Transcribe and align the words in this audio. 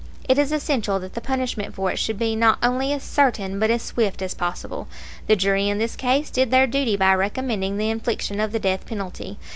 It 0.27 0.39
is 0.39 0.51
essential 0.51 0.99
that 0.99 1.13
the 1.13 1.21
punishment 1.21 1.75
for 1.75 1.91
it 1.91 1.99
should 1.99 2.17
be 2.17 2.35
not 2.35 2.57
only 2.63 2.91
as 2.91 3.03
certain 3.03 3.59
but 3.59 3.69
as 3.69 3.83
swift 3.83 4.23
as 4.23 4.33
possible. 4.33 4.87
The 5.27 5.35
jury 5.35 5.69
in 5.69 5.77
this 5.77 5.95
case 5.95 6.31
did 6.31 6.49
their 6.49 6.65
duty 6.65 6.97
by 6.97 7.13
recommending 7.13 7.77
the 7.77 7.91
infliction 7.91 8.39
of 8.39 8.51
the 8.51 8.57
death 8.57 8.87
penalty. 8.87 9.37